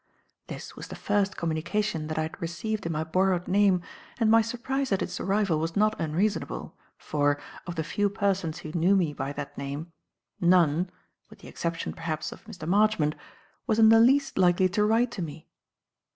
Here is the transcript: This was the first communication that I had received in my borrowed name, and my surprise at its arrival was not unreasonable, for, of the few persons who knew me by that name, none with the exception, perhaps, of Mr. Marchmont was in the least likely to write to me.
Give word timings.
This 0.47 0.75
was 0.75 0.87
the 0.87 0.95
first 0.95 1.37
communication 1.37 2.07
that 2.07 2.17
I 2.17 2.23
had 2.23 2.41
received 2.41 2.87
in 2.87 2.91
my 2.91 3.03
borrowed 3.03 3.47
name, 3.47 3.83
and 4.19 4.31
my 4.31 4.41
surprise 4.41 4.91
at 4.91 5.03
its 5.03 5.19
arrival 5.19 5.59
was 5.59 5.75
not 5.75 5.95
unreasonable, 6.01 6.75
for, 6.97 7.39
of 7.67 7.75
the 7.75 7.83
few 7.83 8.09
persons 8.09 8.61
who 8.65 8.71
knew 8.71 8.95
me 8.95 9.13
by 9.13 9.31
that 9.33 9.55
name, 9.59 9.91
none 10.39 10.89
with 11.29 11.37
the 11.37 11.47
exception, 11.47 11.93
perhaps, 11.93 12.31
of 12.31 12.43
Mr. 12.45 12.67
Marchmont 12.67 13.13
was 13.67 13.77
in 13.77 13.89
the 13.89 13.99
least 13.99 14.39
likely 14.39 14.67
to 14.69 14.83
write 14.83 15.11
to 15.11 15.21
me. 15.21 15.47